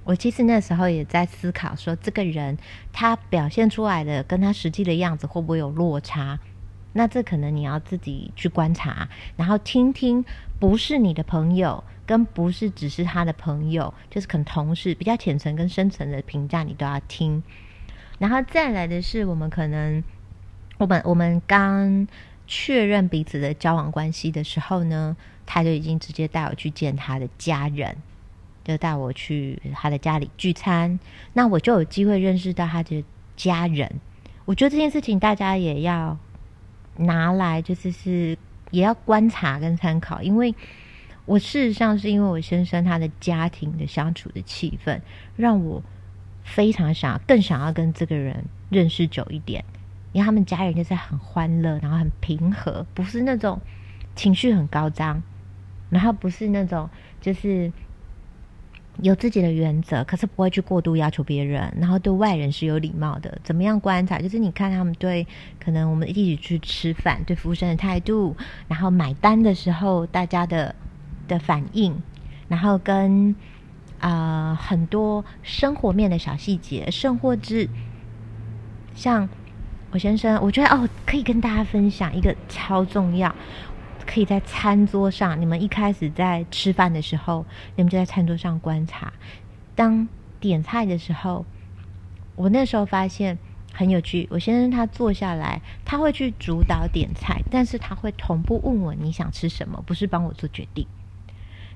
[0.03, 2.57] 我其实那时候也在思考，说这个人
[2.91, 6.39] 他表现出来的跟他实际的样子会不会有落差？
[6.93, 10.25] 那这可能你要自己去观察，然后听听
[10.59, 17.41] 不是你的朋友，跟不是只是他的朋友，就是可能同事比较浅层跟深层的评价，你都要听。
[18.17, 20.03] 然后再来的是，我们可能
[20.77, 22.07] 我们我们刚。
[22.47, 27.95] 确认彼此的交往关系的时候呢，他就已经直接带我去见他的家人，
[28.63, 30.99] 就带我去他的家里聚餐。
[31.33, 33.03] 那我就有机会认识到他的
[33.35, 33.89] 家人。
[34.45, 36.17] 我觉得这件事情大家也要
[36.97, 38.37] 拿来，就是是
[38.71, 40.53] 也要观察跟参考，因为
[41.25, 44.99] 我事实上是因为我先生他的家庭的相处的气氛，
[45.37, 45.81] 让我
[46.43, 49.63] 非常想要更想要跟这个人认识久一点。
[50.13, 53.59] 因为他们家人就是很欢乐，然后很平和，不是那种
[54.15, 55.21] 情绪很高涨，
[55.89, 56.89] 然后不是那种
[57.21, 57.71] 就是
[59.01, 63.39] 有自己的原则，可是不会去过度要求别人，然后对外人是有礼貌的。
[63.41, 64.19] 怎么样观察？
[64.19, 65.25] 就是你看他们对
[65.63, 68.35] 可能我们一起去吃饭，对服务生的态度，
[68.67, 70.75] 然后买单的时候大家的
[71.27, 71.95] 的反应，
[72.49, 73.33] 然后跟
[73.99, 77.69] 啊很多生活面的小细节，甚或至
[78.93, 79.29] 像
[79.91, 83.35] 我先生，我觉得哦，可以跟大家分享一个超重要。
[84.05, 89.11] 可以在餐桌上，你们一开始在吃饭的时候，你们就在餐桌上观察。
[89.75, 90.07] 当
[90.39, 91.45] 点菜的时候，
[92.35, 93.37] 我那时候发现
[93.73, 94.27] 很有趣。
[94.31, 100.87] 我先生他坐下来，他会去主导点菜，但是他会同步问我你想吃什么，不是帮我做决定。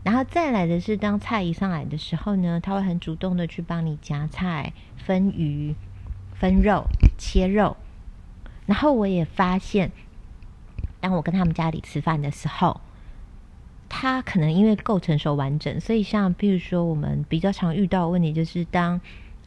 [0.03, 5.75] 然后再来的是，当菜一上来的时候呢，他会很主动的去帮你夹菜、分鱼、
[6.33, 6.85] 分肉、
[7.17, 7.75] 切肉。
[8.65, 9.91] 然后我也发现。
[11.01, 12.81] 当我跟他们家里吃饭的时候，
[13.87, 18.99] 他可能因为够成熟完整，所以像比如说我们比较常遇到的问题，就是当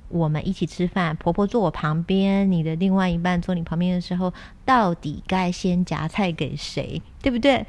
[0.09, 4.33] 我们一起吃饭，婆婆坐我旁边，你的另外一半坐你旁边的时候，
[4.65, 7.67] 到底该先夹菜给谁，对不对？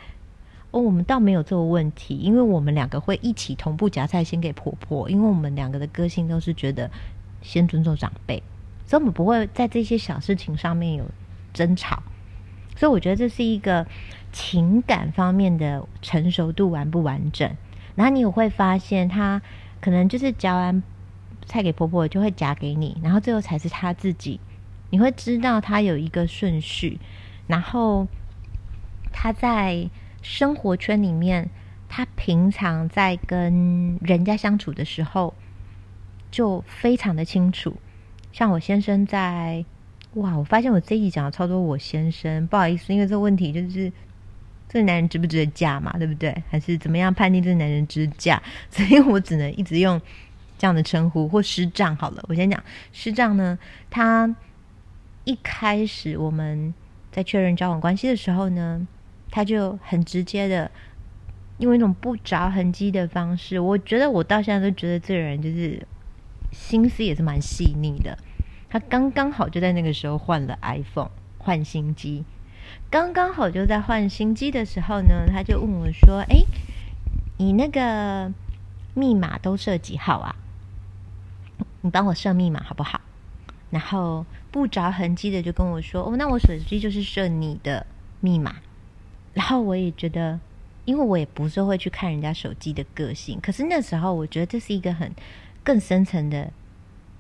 [0.70, 6.92] 哦，我们倒没有这个问题，因为我们两个会一起同步夹菜先给婆婆，因为我们两个的个性都是觉得
[7.42, 8.44] 先尊重长辈，
[8.86, 11.06] 所以我们不会在这些小事情上面有
[11.54, 12.02] 争吵。
[12.76, 13.86] 所以我觉得这是一个
[14.32, 17.54] 情感方面的成熟度完不完整。
[17.96, 19.42] 然后你也会发现，他
[19.82, 20.82] 可能就是夹完
[21.46, 24.40] 菜给婆婆，就会夹给你，然后最后才是他自己。
[24.92, 27.00] 你会知道他有一个顺序。
[27.48, 28.08] 然后
[29.12, 29.90] 他在
[30.22, 31.50] 生活圈里面，
[31.90, 35.34] 他平常在跟人家相处的时候，
[36.32, 37.76] 就非常的清楚。
[38.32, 39.66] 像我先生在。
[40.16, 40.38] 哇！
[40.38, 43.92] 我发现我这一讲了超多我先生，不好意思，因为这个问题就是
[44.68, 46.36] 这个男人值不值得嫁嘛，对不对？
[46.50, 48.42] 还是怎么样判定这个男人值嫁？
[48.72, 50.02] 所以我只能一直用
[50.58, 52.26] 这样的称呼或师丈好了。
[52.28, 53.58] 我先讲师丈呢，
[53.90, 54.36] 他
[55.26, 56.74] 一开始我们
[57.12, 58.88] 在确认交往关系的时候呢，
[59.30, 60.72] 他就很直接的
[61.60, 65.86] 用一种不着痕迹的方式，我觉得我到现在都觉得这个人就是
[66.52, 68.18] 心思也是蛮细腻的。
[68.70, 72.24] 他刚刚好就在那个时候换了 iPhone，换新机。
[72.92, 76.44] 刚刚好就在换新机的时候呢，他就问我说：“哎，
[77.38, 78.32] 你那个
[78.94, 80.36] 密码都设几号啊？
[81.82, 83.02] 你帮我设密码好不好？”
[83.72, 87.86] 然后不着痕迹的就跟我说：“哦，那我手机就是设你的
[88.20, 88.56] 密码。”
[89.34, 90.40] 然后我也觉得，
[90.86, 95.12] 因为我也不是会去看人家手机的个性，可是那时候我觉得这是一个很
[95.64, 96.52] 更深层的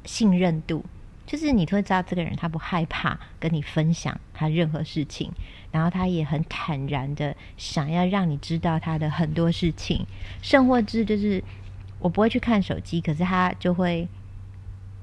[0.05, 0.83] 信任度。
[1.29, 5.31] 就是你会知道这个人他不害怕跟你分享他任何事情，
[5.71, 10.03] 然后他也很坦然的想要让你知道他的很多事情。
[10.41, 11.43] 甚或之就是
[11.99, 14.07] 我不会去看手机，可是他就会，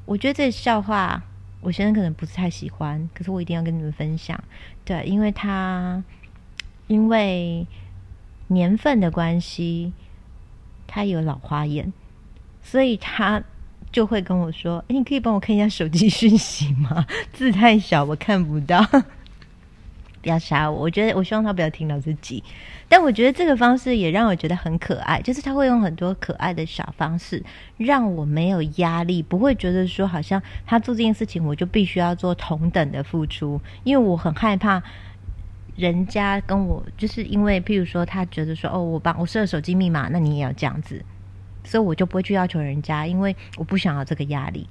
[0.05, 1.23] 我觉得这笑话
[1.61, 4.43] 我先生可能不是太喜欢，可是我一定要跟你们分享。
[4.85, 6.03] 对，因为他
[6.89, 7.65] 因为
[8.49, 9.93] 年份的关系，
[10.89, 11.93] 他有老花眼，
[12.65, 13.45] 所以他。
[13.97, 17.07] 就会跟我说：“哎，你可以帮我看一下手机讯息吗？
[17.33, 18.85] 字太小，我看不到。
[20.21, 20.83] 不要杀我！
[20.83, 22.45] 我觉得我希望他不要听到自己。
[22.91, 27.43] 但我觉得这个方式也让我觉得很可爱，就是他会用很多可爱的小方式，
[27.79, 34.83] 让我没有压力，不会觉得说好像他做这件事情，我就必须要做同等的付出，因为我很害怕
[35.75, 41.03] 人家跟我，就是因为譬如说他觉得说哦，我帮我设了手机密码，那你也要这样子。”
[41.67, 44.69] 所以我就不会去要求人家，因为我不想要这个压力。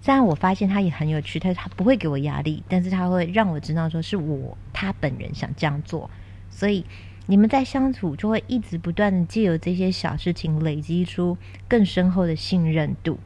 [0.00, 6.08] 虽然我发现他也很有趣，他他不会给我压力，但是他会让我知道说是我他本人想这样做。
[6.50, 6.86] 所以
[7.26, 11.36] 你们在相处就会一直不断的借由这些小事情累积出
[11.68, 13.18] 更深厚的信任度。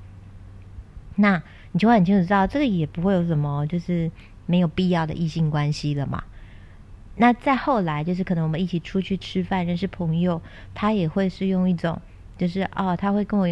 [1.14, 4.10] 那你就会很清楚知道，这个也不会有什么就是
[4.46, 6.24] 没有必要的异性关系了嘛。
[7.16, 10.40] 那再后来就是可能我们一起出去吃饭认识朋友，
[10.74, 12.00] 他也会是用一种。
[12.42, 13.46] 就是哦，他会跟我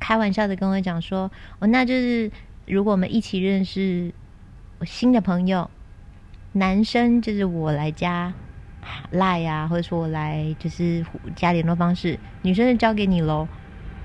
[0.00, 2.28] 开玩笑的跟我讲说，哦，那就是
[2.66, 4.12] 如果我们一起认识
[4.84, 5.70] 新的朋友，
[6.50, 8.34] 男生就是我来加
[9.10, 13.48] 赖呀，或者说我来就是加联络方式，女生就交给你喽。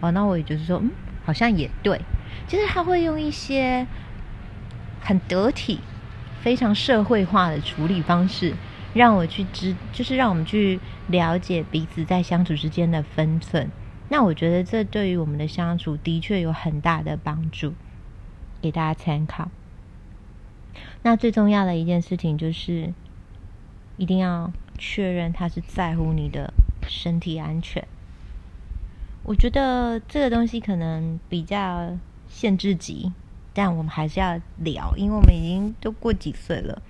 [0.01, 0.91] 哦，那我也就是说，嗯，
[1.23, 1.99] 好像也对，
[2.45, 3.87] 就是他会用一些
[4.99, 5.83] 很得体、
[6.39, 8.53] 非常社会化的处理方式，
[8.93, 13.67] 让我去知，就是让我们去了解彼此在相处之间的分寸。
[14.11, 17.73] 那我觉得这对于我们的相处的确有很大的帮助，
[18.61, 19.49] 给大家参考。
[21.01, 22.93] 那最重要的一件事情就是，
[23.95, 26.53] 一定要确认他是在乎你的
[26.89, 27.87] 身体安全。
[29.23, 31.97] 我觉得这个东西可能比较
[32.27, 33.13] 限制级，
[33.53, 36.81] 但我们还是要聊，因为我们已经都过几岁了。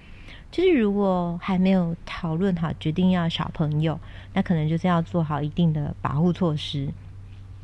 [0.50, 4.00] 就是如果还没有讨论好决定要小朋友，
[4.34, 6.90] 那可能就是要做好一定的保护措施，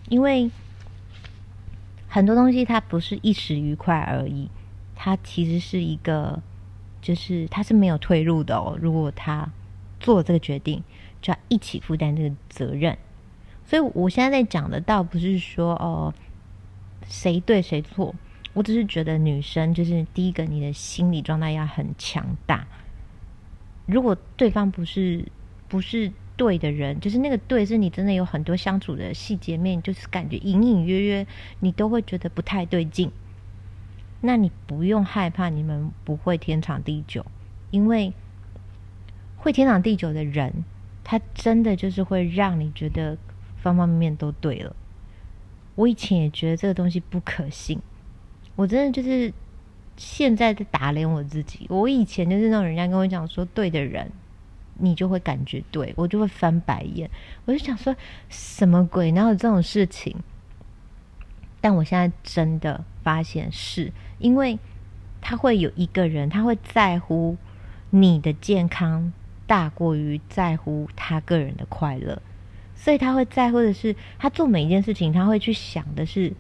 [0.10, 0.50] 因为
[2.08, 4.50] 很多东西它不是一时愉快而已，
[4.96, 6.41] 它其实是一个，
[7.02, 8.78] 就是它是没有退路的哦。
[8.82, 9.50] 如果他
[10.00, 10.84] 做这个决定，
[11.22, 12.98] 就要一起负担这个责任。
[13.65, 16.13] 所以我现在在讲的，倒不是说哦
[17.08, 18.15] 谁对谁错。
[18.54, 22.65] 我只是觉得女生就是第一个，你的心理状态要很强大。
[23.86, 25.24] 如果对方不是
[25.67, 31.28] 不是对的人，就是那个对，是你真的有很多相处的细节面，就是感觉隐隐约约，
[31.60, 33.12] 你都会觉得不太对劲。
[34.21, 37.26] 那你不用害怕，你们不会天长地久，
[37.71, 38.13] 因为
[39.36, 40.63] 会天长地久的人，
[41.04, 43.17] 他真的就是会让你觉得
[43.58, 44.76] 方方面面都对了。
[45.76, 47.80] 我以前也觉得这个东西不可信。
[48.56, 49.32] 我真的就是
[49.95, 51.67] 现在在打脸我自己。
[51.69, 54.12] 我以前就是那种人家跟我讲说对的人，
[54.80, 57.10] 你就会感觉对我就会翻白眼。
[57.46, 57.96] 我就想说
[58.30, 59.12] 什么鬼？
[59.12, 60.16] 哪有这种事情？
[61.60, 64.58] 但我现在真的发现是因为
[65.22, 67.38] 他会有一个人，他会在乎
[67.90, 69.12] 你的健康
[69.46, 72.22] 大过于在乎他个人的快乐，
[72.76, 76.34] 所以他会在乎的是他做每一件事情，他会去想的是，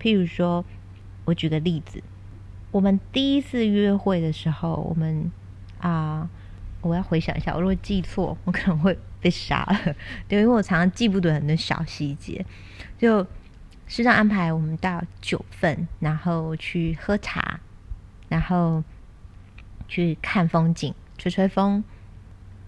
[0.00, 0.64] 譬如说。
[1.26, 2.02] 我举个例子，
[2.72, 5.30] 我们第一次约会的时候，我们
[5.78, 6.28] 啊，
[6.80, 9.94] 我要回想一下，我如果记错，我可能会被杀了。
[10.28, 12.44] 对，因为我常常记不得很多小细节。
[12.98, 13.26] 就
[13.86, 17.60] 师长安排我们到九份，然后去喝茶，
[18.28, 18.82] 然后
[19.88, 21.82] 去看风景，吹吹风。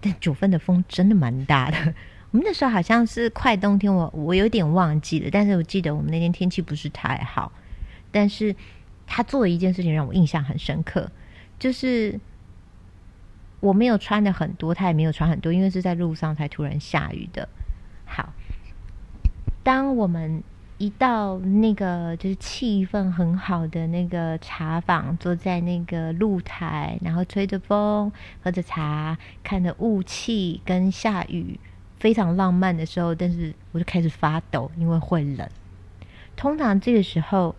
[0.01, 1.77] 但九份的风真的蛮大的。
[2.31, 7.51] 我们那时候好像是快冬天，我我有点忘记了，但是我记得我们那天天气不是太好。
[8.11, 8.55] 但是
[9.07, 11.09] 他做了一件事情让我印象很深刻，
[11.57, 12.19] 就是
[13.63, 17.47] 我没有穿的很多，他也没有穿很多，因为是在路上才突然下雨的。
[18.03, 18.33] 好，
[19.63, 20.43] 当我们
[20.77, 28.11] 一到那个就是气氛很好的那个茶坊，坐在那个露台，然后吹着风，
[28.43, 31.57] 喝着茶，看着雾气跟下雨，
[31.99, 35.49] 非常浪漫的时候，但是我就开始发抖，因为会冷。
[36.35, 37.55] 通常这个时候。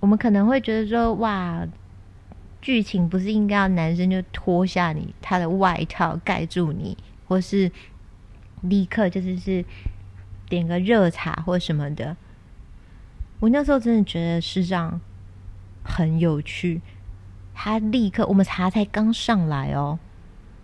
[0.00, 1.66] 我们可能会觉得说，哇，
[2.60, 7.70] 剧情不是应该要男生就脱下你他的外套盖住你，或是
[8.62, 9.64] 立刻就是是
[10.48, 12.16] 点个热茶或什么的。
[13.40, 15.00] 我那时候真的觉得师长
[15.84, 16.80] 很有趣，
[17.54, 19.98] 他立刻我们茶才刚上来哦，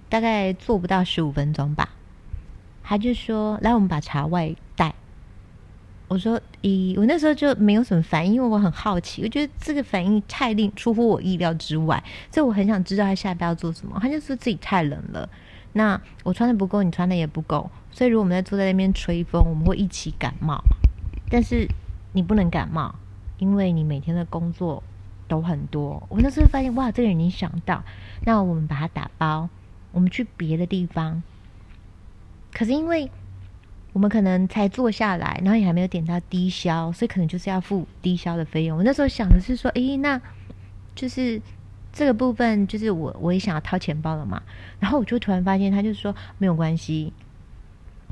[0.08, 1.90] 大概做不到十五分钟吧，
[2.82, 4.54] 他就说：“来，我们把茶外。”
[6.06, 9.22] 我说：“咦，我那时候就没有什么反应，因为我很好奇。
[9.22, 13.98] 我觉得这个反应太令出乎我意料之外，所以我很想知道他下一步要做什么。
[14.00, 15.28] 他就说自己太冷了，
[15.72, 20.62] 那我穿的不够，你穿的也不够，所以如果我们在坐在那边吹风，我们会一起感冒。
[21.30, 21.66] 但是
[22.12, 22.94] 你不能感冒，
[23.38, 24.82] 因为你每天的工作
[25.26, 26.02] 都很多。
[26.10, 27.82] 我那时候发现，哇，这个人已经想到，
[28.24, 29.48] 那我们把它打包，
[29.90, 31.22] 我们去别的地方。
[32.52, 33.10] 可是因为……
[33.94, 38.76] 我们可能才坐下来，然后也还没有点到低消，所以可能就是要付低消的费用。
[38.76, 40.20] 我那时候想的是说，诶，那
[40.96, 41.40] 就是
[41.92, 44.42] 这个部分，就是我我也想要掏钱包了嘛。
[44.80, 47.12] 然后我就突然发现，他就说没有关系，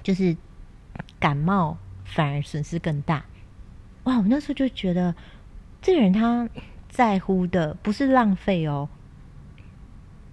[0.04, 0.36] 就是
[1.18, 3.24] 感冒反而损失更大。
[4.04, 4.18] 哇！
[4.18, 5.12] 我那时候就觉得，
[5.82, 6.48] 这个人他
[6.88, 8.88] 在乎的不是浪费哦。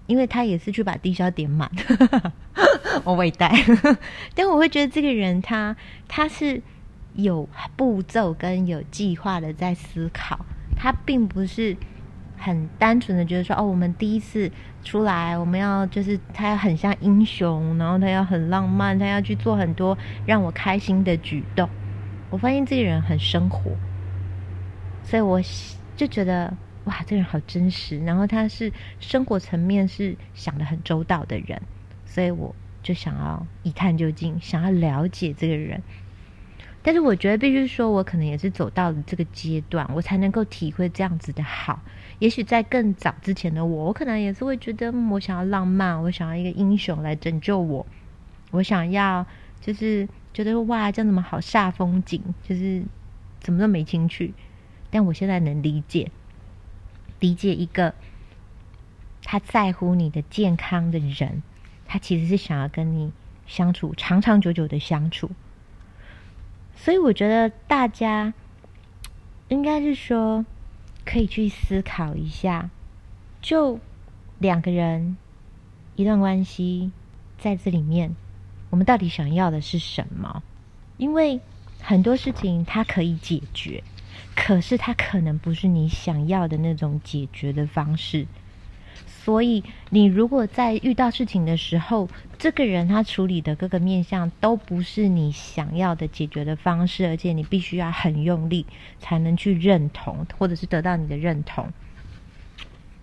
[0.10, 1.70] 因为他也是去把低消点满，
[3.06, 3.54] 我未带，
[4.34, 5.76] 但我会觉得这个人他
[6.08, 6.60] 他是
[7.14, 10.44] 有步骤跟有计划的在思考，
[10.76, 11.78] 他并不是
[12.36, 14.52] 很单纯的觉得说哦，我们第一次
[14.84, 19.96] 出来，我们要就是他要很像英雄，然后他要很浪漫，他要去做很多
[20.26, 21.70] 让我开心的举动。
[22.32, 23.70] 我发现这个人很生活，
[25.04, 25.40] 所以我
[25.96, 26.52] 就觉得。
[26.86, 31.62] 哇，这人好真实，然后他是生活层面是想的很周到的人，
[32.06, 35.82] 所以我就想要一探究竟，想要了解这个人。
[36.82, 41.82] 但是我觉得必须说，我可能也是走到了这个阶段，我才能够体会这样子的好。
[42.20, 47.86] 也许在更早之前的我，我可能也是会觉得，我想要浪漫，我想要一个英雄来拯救我，
[48.52, 49.26] 我想要
[49.60, 52.82] 就是觉得哇，这样怎么好煞风景，就是
[53.42, 54.34] 怎么都没情趣。
[54.90, 56.10] 但我现在能理解。
[57.20, 57.94] 理解一个
[59.24, 61.44] 他在乎你的健康的人，
[61.86, 63.12] 他其实是想要跟你
[63.46, 65.30] 相处长长久久的相处。
[66.76, 68.34] 所以我觉得大家
[69.50, 70.46] 应该是说，
[71.06, 72.70] 可以去思考一下，
[73.42, 73.80] 就
[74.38, 75.18] 两个人
[75.96, 76.92] 一段关系
[77.38, 78.16] 在这里面，
[78.70, 80.42] 我们到底想要的是什么？
[80.98, 81.42] 因为
[81.82, 83.84] 很多事情它可以解决，
[84.36, 88.26] 可是它可能不是你想要的那种解决的方式。
[89.06, 92.10] 所以，你如果在遇到事情的时候，
[92.40, 98.66] 这个人他处理的各个面向都不是你想要的解决的方式，而且你必须要很用力
[99.00, 101.72] 才能去认同，或者是得到你的认同，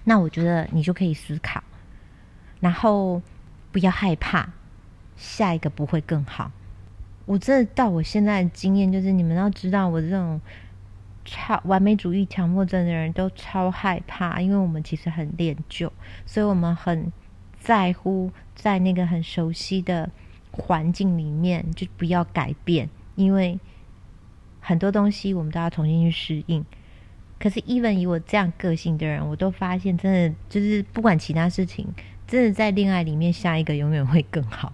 [0.04, 1.62] 那我觉得你就可以思考，
[2.60, 3.22] 然后
[3.70, 4.52] 不要害怕
[5.16, 6.50] 下一个不会更好。
[7.26, 10.40] 我这到我现在的经验就是，你们要知道我这种。
[11.26, 15.92] 超完美主义强迫症的人都超害怕，因为我们其实很恋旧，
[16.24, 17.12] 所以我们很
[17.58, 20.08] 在乎在那个很熟悉的
[20.52, 23.58] 环境里面就不要改变，因为
[24.60, 26.64] 很多东西我们都要重新去适应。
[27.38, 31.86] 可是，even 以我这样个性的人，我都发现真的就是不管其他事情，
[32.26, 34.72] 真的在恋爱里面下一个永远会更好。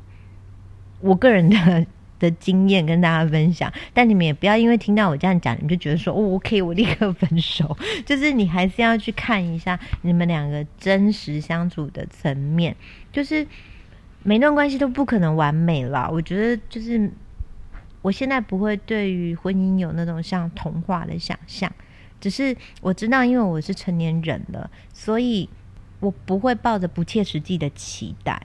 [1.01, 1.87] 我个人的。
[2.23, 7.77] 的经验跟大家分享，但你们也不要因为听到我这样讲，你就觉得说哦，OK，我立刻分手。
[8.07, 12.77] 就是你还是要去看一下你们两个真实相处的层面。
[13.11, 13.45] 就是
[14.23, 16.09] 每段关系都不可能完美啦。
[16.09, 17.11] 我觉得就是
[18.03, 21.71] 我现在不会对于婚姻有那种像童话的想象，
[22.21, 25.49] 只是我知道，因为我是成年人了，所以
[25.99, 28.41] 我不会抱着不切实际的期待。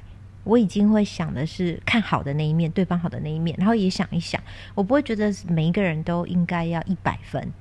[0.48, 4.42] 我已经会想的是看好的那一面，对方好的那一面，然后也想一想，
[4.76, 7.52] 我不会觉得每一个人都应该要一百分，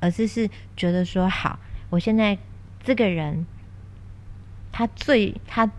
[0.00, 1.58] 而是是觉得说好，
[1.88, 2.36] 我现在
[2.84, 3.46] 这个人，
[4.70, 5.70] 他最他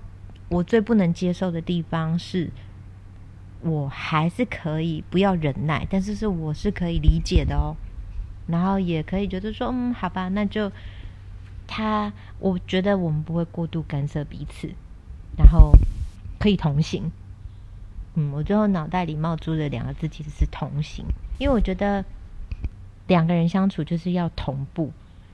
[0.49, 2.49] 我最不能接受的地方是，
[3.61, 7.75] 我还是可以不要忍耐，但是是我是可以理解的哦，
[8.47, 10.71] 然后也可以觉得说，嗯，好吧，那就
[11.67, 14.69] 他，我觉得我们不会过度干涉彼此，
[15.37, 15.71] 然后。
[16.39, 17.11] 可以同行，
[18.15, 21.05] 嗯，我最后脑袋里冒出的两个字其实是同行，
[21.39, 22.03] 因为我觉得
[23.07, 24.91] 两个人相处就是要同步，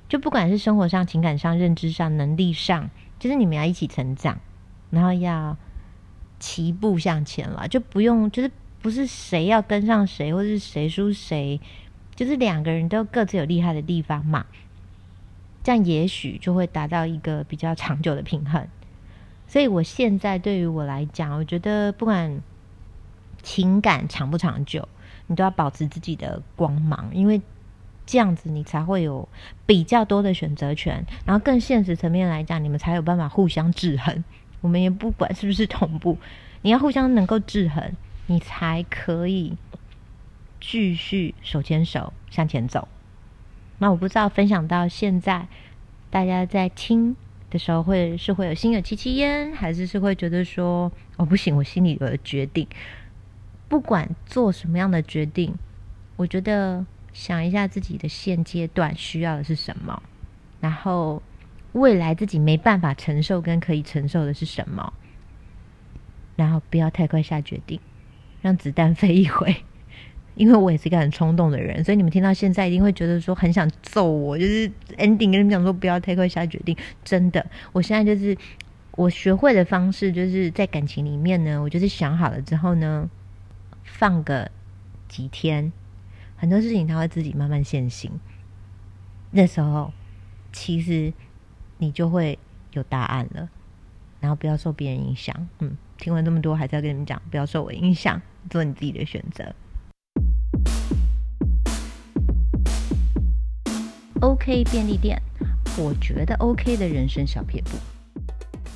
[0.07, 2.89] 就不管是生活上、情感上、认知上、能力上，
[3.19, 4.39] 就是你们要一起成长，
[4.89, 5.57] 然后要
[6.39, 8.51] 齐步向前了，就不用就是
[8.81, 11.59] 不是谁要跟上谁，或是谁输谁，
[12.15, 14.45] 就是两个人都各自有厉害的地方嘛，
[15.63, 18.67] 这样也许就会达到一个比较长久的平衡。
[19.53, 22.41] 所以，我现在对于我来讲，我觉得不管
[23.43, 24.89] 情感长不长久，
[25.27, 27.39] 你都要保持自己的光芒，因为
[28.03, 29.29] 这样子你才会有
[29.67, 31.05] 比较多的选择权。
[31.23, 34.23] 然后，更现实层面来讲，你们才有办法互相制衡。
[34.61, 36.17] 我们也不管是不是同步，
[36.63, 37.95] 你要互相能够制衡，
[38.25, 39.55] 你才可以
[40.59, 42.87] 继续手牵手向前走。
[43.77, 45.47] 那我不知道分享到现在，
[46.09, 47.15] 大家在听。
[47.53, 52.67] 的时候会是会有心有戚戚焉，还是是会觉得说哦不行，我心里有了决定。
[53.69, 55.53] 不管做什么样的决定，
[56.15, 56.83] 我觉得
[57.13, 60.01] 想一下自己的现阶段需要的是什么，
[60.59, 61.21] 然后
[61.73, 64.91] 未来自己没办法承受跟可以承受的是什么，
[66.35, 67.79] 然后不要太快下决定，
[68.41, 69.55] 让子弹飞一回。
[70.35, 74.67] 因为我也是一个很冲动的人，所以你们听到现在一定会觉得说很想揍我，就是
[74.97, 76.75] ending 跟你们讲说不要太快下决定。
[77.03, 78.35] 真的，我现在就是
[78.91, 83.09] 我学会的方式，就是在感情里面呢，我就是想好了之后呢，
[83.83, 84.49] 放个
[85.07, 85.71] 几天，
[86.35, 88.11] 很多事情它会自己慢慢现形。
[89.31, 89.93] 那时候
[90.51, 91.13] 其实
[91.77, 92.37] 你就会
[92.73, 93.49] 有答案了，
[94.19, 95.47] 然后不要受别人影响。
[95.59, 99.53] 嗯，听完这么多，还是要跟你们讲，不要受我影响，做你自己的选择。
[104.23, 105.21] OK 便利店，
[105.77, 107.71] 我觉得 OK 的人生小撇步。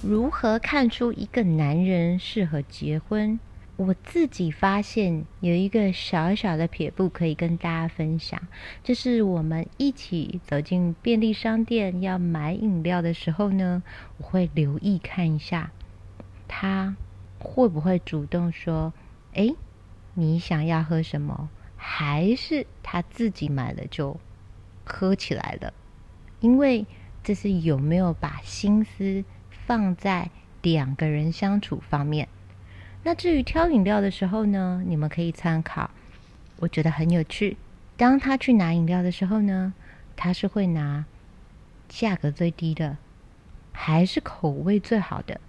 [0.06, 3.39] 如何看出一个男人适合结婚？
[3.78, 8.38] 我自己发现有一个小小的撇步可以跟大家分享，
[8.84, 13.82] 就是我们一起走进便利商店要买饮料的时候呢，
[14.18, 15.72] 我会留意看一下
[16.50, 16.93] 他
[17.39, 18.91] 会不会主动说
[19.34, 19.56] ：“哎，
[20.14, 24.20] 你想要喝什么？”还是他自己买了就。
[24.88, 25.73] 喝起来了，
[26.39, 26.85] 因为
[27.23, 30.29] 这是有没有把心思放在
[30.61, 32.27] 两个人相处方面。
[33.03, 35.91] 那至于挑饮料的时候呢，你们可以参考，
[36.57, 37.57] 我觉得很有趣。
[37.95, 39.73] 当他去拿饮料的时候呢，
[40.15, 41.05] 他是会拿
[41.88, 42.97] 价格最低的，
[43.71, 45.39] 还是口味最好的，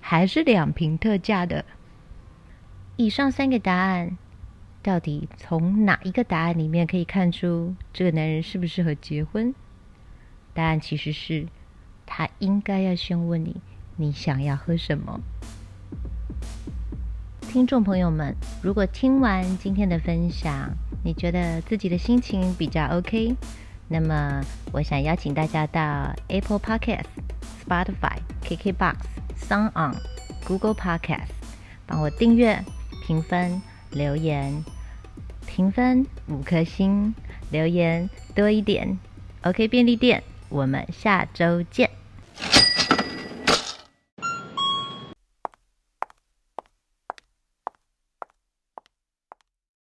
[0.00, 1.64] 还是两瓶特价的？
[2.96, 4.18] 以上三个答案，
[4.82, 9.54] 到底从哪一个答案里面可以看出这个男人适不适合结婚？
[10.54, 11.46] 答案其实是，
[12.06, 13.60] 他应该要先问你，
[13.96, 15.20] 你想要喝什么。
[17.42, 20.70] 听众朋友们，如果听完今天的分享，
[21.02, 23.34] 你觉得自己的心情比较 OK，
[23.88, 27.06] 那么我想邀请大家到 Apple Podcast、
[27.64, 28.96] Spotify、KKBox、
[29.40, 29.96] Sound On、
[30.46, 31.30] Google Podcast，
[31.86, 32.62] 帮我订阅、
[33.06, 34.64] 评分、留言。
[35.46, 37.14] 评分五颗星，
[37.50, 38.98] 留言多一点。
[39.42, 41.97] OK 便利店，我们下周见。